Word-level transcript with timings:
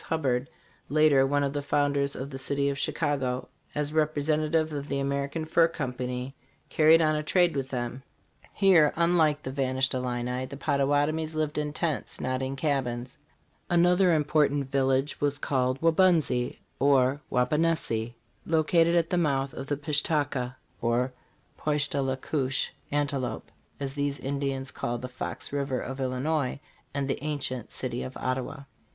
Hubbard, 0.01 0.49
later 0.89 1.27
one 1.27 1.43
of 1.43 1.53
the 1.53 1.61
founders 1.61 2.15
of 2.15 2.31
the 2.31 2.39
city 2.39 2.69
of 2.69 2.79
Chicago, 2.79 3.47
as 3.75 3.91
representa 3.91 4.51
tive 4.51 4.73
of 4.73 4.87
the 4.87 4.97
American 4.99 5.45
Fur 5.45 5.67
Company, 5.67 6.33
carried 6.69 7.03
on 7.03 7.15
a 7.15 7.21
trade 7.21 7.55
with 7.55 7.69
them. 7.69 8.01
Here, 8.51 8.93
unlike 8.95 9.43
the 9.43 9.51
vanished 9.51 9.93
Illini, 9.93 10.47
the 10.47 10.57
Pottawatomies 10.57 11.35
lived 11.35 11.59
in 11.59 11.71
tents, 11.71 12.19
not 12.19 12.41
in 12.41 12.55
cabins. 12.55 13.19
Another 13.69 14.11
important 14.15 14.71
village 14.71 15.21
was 15.21 15.37
called 15.37 15.79
Waubunsee 15.81 16.57
(or 16.79 17.21
Wauponehsee), 17.31 18.15
located 18.47 18.95
at 18.95 19.11
the 19.11 19.19
mouth 19.19 19.53
of 19.53 19.67
the 19.67 19.77
Pish 19.77 20.01
ta 20.01 20.23
ka 20.23 20.55
(or 20.81 21.13
Poish 21.59 21.87
tah 21.89 21.99
le 22.01 22.17
koosh: 22.17 22.71
antelope), 22.89 23.51
as 23.79 23.93
these 23.93 24.17
Ind 24.17 24.41
ians 24.41 24.73
called 24.73 25.03
the 25.03 25.07
Fox 25.07 25.53
river 25.53 25.79
of 25.79 26.01
Illinois, 26.01 26.59
and 26.91 27.07
the 27.07 27.23
ancient 27.23 27.71
city 27.71 28.01
of 28.01 28.17
Ottawa. 28.17 28.61